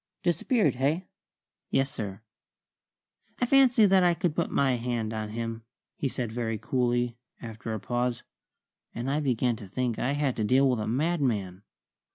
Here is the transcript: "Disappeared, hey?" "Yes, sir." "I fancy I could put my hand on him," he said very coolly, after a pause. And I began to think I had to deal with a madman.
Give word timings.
"Disappeared, 0.23 0.77
hey?" 0.77 1.05
"Yes, 1.69 1.91
sir." 1.91 2.21
"I 3.39 3.45
fancy 3.45 3.85
I 3.85 4.15
could 4.15 4.35
put 4.35 4.49
my 4.49 4.71
hand 4.77 5.13
on 5.13 5.29
him," 5.29 5.61
he 5.95 6.07
said 6.07 6.31
very 6.31 6.57
coolly, 6.57 7.17
after 7.39 7.71
a 7.71 7.79
pause. 7.79 8.23
And 8.95 9.11
I 9.11 9.19
began 9.19 9.55
to 9.57 9.67
think 9.67 9.99
I 9.99 10.13
had 10.13 10.35
to 10.37 10.43
deal 10.43 10.67
with 10.67 10.79
a 10.79 10.87
madman. 10.87 11.61